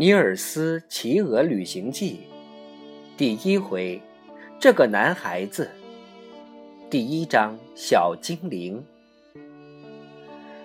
[0.00, 2.20] 尼尔斯骑鹅旅行记
[3.18, 4.00] 第一回，
[4.58, 5.70] 这个男孩子。
[6.88, 8.82] 第一章小精灵。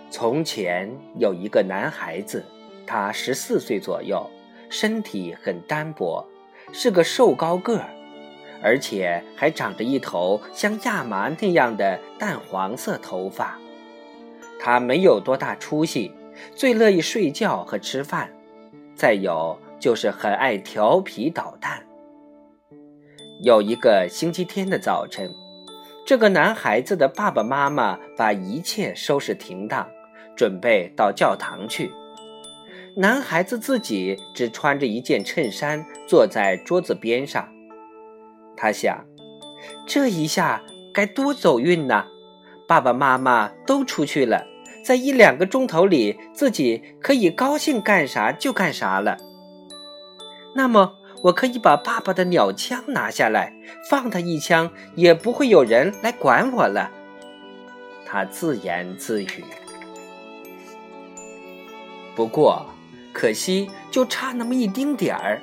[0.09, 2.45] 从前有一个男孩子，
[2.87, 4.25] 他十四岁左右，
[4.69, 6.25] 身体很单薄，
[6.71, 7.89] 是个瘦高个儿，
[8.63, 13.59] 而且还长着一头像亚麻那样的淡黄色头发。
[14.61, 16.13] 他没有多大出息，
[16.55, 18.31] 最乐意睡觉和吃饭。
[18.95, 21.85] 再有就是很爱调皮捣蛋。
[23.41, 25.29] 有一个星期天的早晨，
[26.05, 29.85] 这个男孩子的爸爸妈妈把一切收拾停当，
[30.35, 31.91] 准备到教堂去。
[32.95, 37.45] 男孩子自己只穿着一件衬衫，坐在桌子边上。
[38.55, 39.05] 他想，
[39.85, 42.05] 这一下该多走运呐！
[42.67, 44.47] 爸爸妈妈都出去了。
[44.85, 49.17] 在一两个钟头里，自己可以高兴干啥就干啥了。
[50.55, 53.51] 那么，我可以把爸爸的鸟枪拿下来，
[53.89, 56.91] 放他一枪，也不会有人来管我了。
[58.05, 59.43] 他自言自语。
[62.15, 62.63] 不过，
[63.11, 65.41] 可惜就差那么一丁点儿。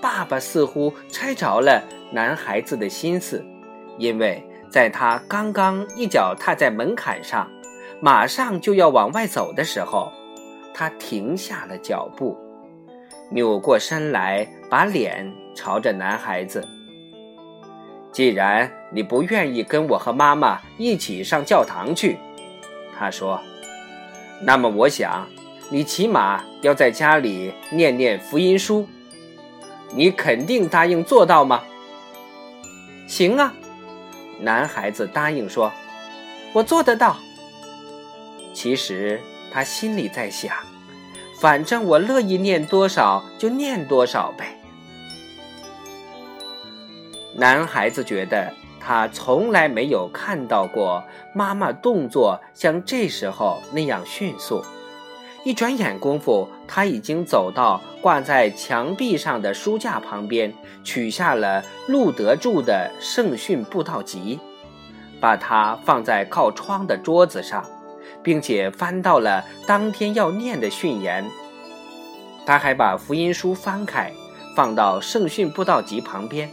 [0.00, 3.44] 爸爸似乎猜着了男孩子的心思，
[3.98, 7.46] 因为在他刚刚一脚踏在门槛上。
[8.02, 10.10] 马上就要往外走的时候，
[10.72, 12.34] 他停下了脚步，
[13.30, 16.66] 扭过身来，把脸朝着男孩子。
[18.10, 22.18] 既然你不愿意跟我和妈妈一起上教堂去，
[22.98, 23.38] 他说，
[24.42, 25.28] 那么我想，
[25.68, 28.88] 你起码要在家里念念福音书。
[29.92, 31.62] 你肯定答应做到吗？
[33.06, 33.52] 行啊，
[34.40, 35.70] 男孩子答应说，
[36.54, 37.18] 我做得到。
[38.62, 39.18] 其实
[39.50, 40.54] 他心里在想，
[41.40, 44.54] 反正我乐意念多少就念多少呗。
[47.34, 51.02] 男孩子觉得他从来没有看到过
[51.34, 54.62] 妈妈动作像这时候那样迅速。
[55.42, 60.52] 一转眼功夫，他已经走到挂在墙壁上的书架旁边，
[60.84, 64.38] 取下了路德著的《圣训布道集》，
[65.18, 67.64] 把它放在靠窗的桌子上。
[68.22, 71.24] 并且翻到了当天要念的训言，
[72.44, 74.12] 他还把福音书翻开，
[74.54, 76.50] 放到圣训布道集旁边。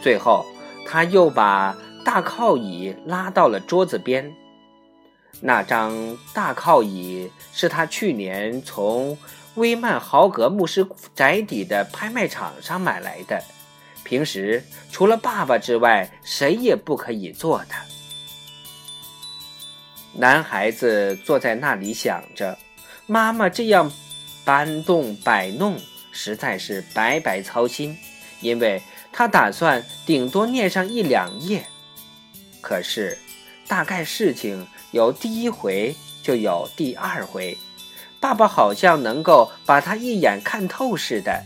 [0.00, 0.44] 最后，
[0.86, 4.32] 他又把大靠椅拉到了桌子边。
[5.40, 9.18] 那张大靠椅是他去年从
[9.56, 13.42] 威曼豪格牧师宅邸的拍卖场上买来的，
[14.02, 17.74] 平时除了爸爸之外，谁也不可以坐的。
[20.18, 22.56] 男孩子坐在那里想着，
[23.06, 23.92] 妈妈这样
[24.46, 25.78] 搬动摆弄，
[26.10, 27.94] 实在是白白操心，
[28.40, 28.80] 因为
[29.12, 31.66] 他打算顶多念上一两页。
[32.62, 33.18] 可是，
[33.68, 37.56] 大概事情有第一回就有第二回，
[38.18, 41.44] 爸爸好像能够把他一眼看透似的。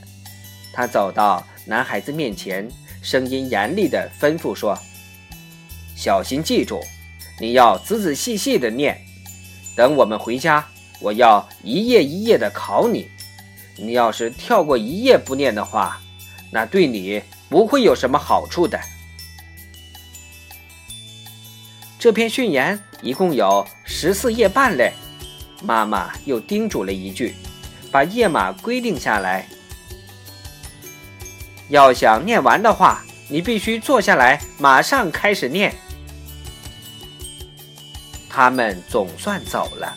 [0.73, 2.71] 他走到男孩子面前，
[3.03, 4.79] 声音严厉地吩咐说
[5.97, 6.81] ：“小心记住。”
[7.41, 9.01] 你要仔仔细细的念，
[9.75, 10.69] 等我们回家，
[11.01, 13.09] 我要一页一页的考你。
[13.77, 15.99] 你要是跳过一页不念的话，
[16.53, 18.79] 那对你不会有什么好处的。
[21.99, 24.93] 这篇训言一共有十四页半嘞，
[25.63, 27.35] 妈妈又叮嘱了一句，
[27.91, 29.49] 把页码规定下来。
[31.71, 35.75] 要想念完的话，你必须坐下来，马上开始念。
[38.33, 39.93] 他们总算走了，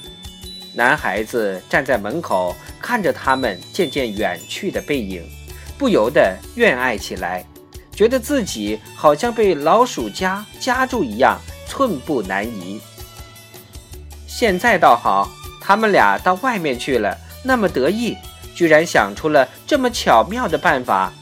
[0.73, 5.23] 男孩子站在门口看着他们渐渐远去的背影，
[5.77, 7.45] 不由得怨爱起来，
[7.95, 12.81] 觉得自己好像被老鼠夹夹住一样，寸步难移。
[14.27, 15.29] 现在倒好，
[15.61, 18.17] 他们俩到外面去了，那么得意，
[18.55, 21.13] 居然想出了这么巧妙的办法。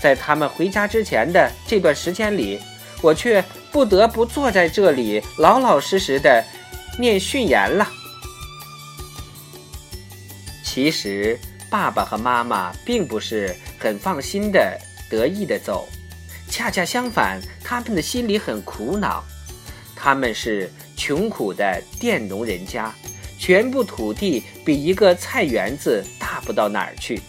[0.00, 2.58] 在他们回家之前的这段时间里，
[3.02, 3.44] 我却。
[3.72, 6.44] 不得不坐在这里，老老实实的
[6.98, 7.88] 念训言了。
[10.62, 11.38] 其实，
[11.70, 14.78] 爸爸和妈妈并不是很放心的、
[15.10, 15.88] 得意的走，
[16.48, 19.24] 恰恰相反，他们的心里很苦恼。
[19.96, 22.92] 他们是穷苦的佃农人家，
[23.38, 27.20] 全部土地比一个菜园子大不到哪儿去。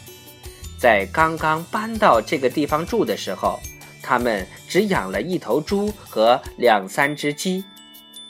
[0.78, 3.60] 在刚刚搬到这个地方住的时候。
[4.04, 7.64] 他们只养了一头猪和两三只鸡，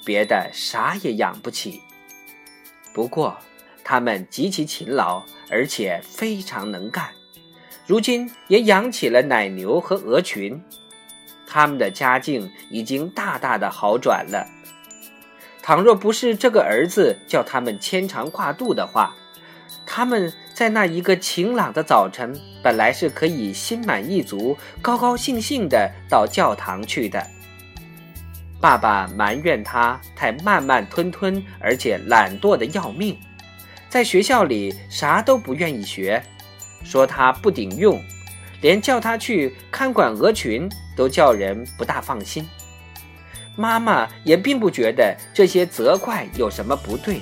[0.05, 1.81] 别的啥也养不起。
[2.93, 3.35] 不过，
[3.83, 7.09] 他们极其勤劳，而且非常能干。
[7.87, 10.61] 如今也养起了奶牛和鹅群，
[11.47, 14.47] 他们的家境已经大大的好转了。
[15.61, 19.15] 倘若不是这个儿子叫他们牵肠挂肚的话，
[19.85, 27.25] 他们在那一个晴朗的早晨，本来是可以心满意足、高高兴兴的到教堂去的。
[28.61, 33.17] 爸爸埋怨他太慢慢吞吞，而且懒惰的要命，
[33.89, 36.23] 在学校里啥都不愿意学，
[36.83, 37.99] 说他不顶用，
[38.61, 42.47] 连叫他去看管鹅群都叫人不大放心。
[43.55, 47.21] 妈妈也并不觉得这些责怪有什么不对，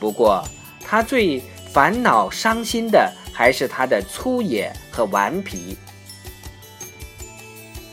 [0.00, 0.42] 不过
[0.84, 5.76] 她最烦恼、伤心的还是他的粗野和顽皮。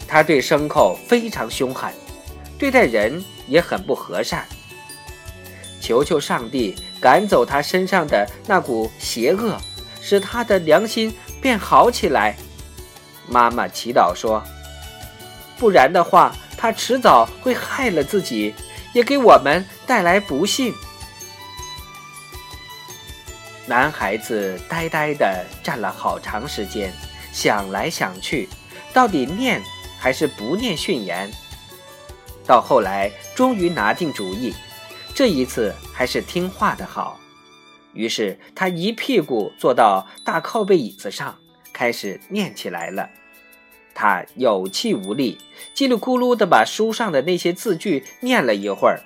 [0.08, 1.92] 他对牲口非常凶狠，
[2.58, 4.46] 对待人也很不和善。
[5.82, 9.60] 求求上帝赶走他身上的那股邪恶，
[10.02, 12.36] 使他的良心变好起来。
[13.28, 14.42] 妈妈祈祷说
[15.60, 18.56] ：“不然的话。”他迟早会害了自己，
[18.94, 20.74] 也给我们带来不幸。
[23.68, 26.94] 男孩子呆呆地站了好长时间，
[27.32, 28.48] 想来想去，
[28.94, 29.62] 到底念
[29.98, 31.32] 还是不念训言？
[32.46, 34.54] 到后来，终于拿定主意，
[35.16, 37.20] 这一次还是听话的好。
[37.94, 41.40] 于是他一屁股坐到大靠背椅子上，
[41.74, 43.10] 开始念起来了。
[43.96, 45.40] 他有气无力，
[45.74, 49.02] 叽里咕噜地把书上的那些字句念了一会儿，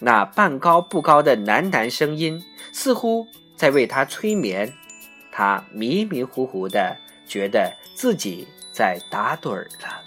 [0.00, 2.42] 那半高不高的喃喃声音
[2.72, 3.28] 似乎
[3.60, 4.72] 在为他催眠。
[5.30, 6.96] 他迷迷糊糊的
[7.26, 10.02] 觉得自己在打盹儿了。